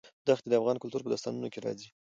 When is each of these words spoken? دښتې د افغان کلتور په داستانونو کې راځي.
دښتې 0.27 0.47
د 0.49 0.53
افغان 0.59 0.77
کلتور 0.79 1.01
په 1.03 1.11
داستانونو 1.11 1.47
کې 1.53 1.59
راځي. 1.65 1.87